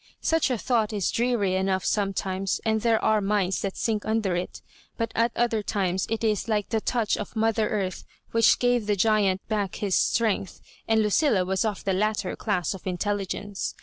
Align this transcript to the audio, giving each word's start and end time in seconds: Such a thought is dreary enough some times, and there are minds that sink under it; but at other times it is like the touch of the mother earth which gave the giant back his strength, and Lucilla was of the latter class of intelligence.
Such 0.23 0.49
a 0.49 0.57
thought 0.57 0.91
is 0.91 1.11
dreary 1.11 1.53
enough 1.53 1.85
some 1.85 2.11
times, 2.11 2.59
and 2.65 2.81
there 2.81 2.99
are 3.05 3.21
minds 3.21 3.61
that 3.61 3.77
sink 3.77 4.03
under 4.03 4.35
it; 4.35 4.63
but 4.97 5.11
at 5.13 5.31
other 5.35 5.61
times 5.61 6.07
it 6.09 6.23
is 6.23 6.47
like 6.47 6.69
the 6.69 6.81
touch 6.81 7.17
of 7.17 7.33
the 7.35 7.39
mother 7.39 7.69
earth 7.69 8.03
which 8.31 8.57
gave 8.57 8.87
the 8.87 8.95
giant 8.95 9.47
back 9.47 9.75
his 9.75 9.95
strength, 9.95 10.59
and 10.87 11.03
Lucilla 11.03 11.45
was 11.45 11.63
of 11.63 11.83
the 11.83 11.93
latter 11.93 12.35
class 12.35 12.73
of 12.73 12.87
intelligence. 12.87 13.75